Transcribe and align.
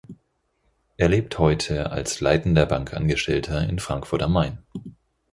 Er 0.97 1.09
lebt 1.09 1.37
heute 1.37 1.91
als 1.91 2.21
leitender 2.21 2.65
Bankangestellter 2.65 3.69
in 3.69 3.77
Frankfurt 3.77 4.23
am 4.23 4.33
Main. 4.33 4.57